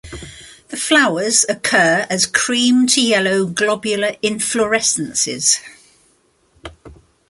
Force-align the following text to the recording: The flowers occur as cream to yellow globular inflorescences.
The 0.69 0.77
flowers 0.77 1.45
occur 1.47 2.07
as 2.09 2.25
cream 2.25 2.87
to 2.87 2.99
yellow 2.99 3.45
globular 3.45 4.13
inflorescences. 4.23 5.59